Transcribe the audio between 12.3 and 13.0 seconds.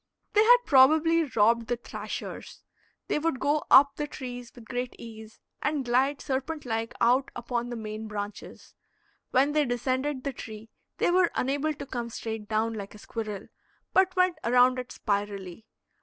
down, like a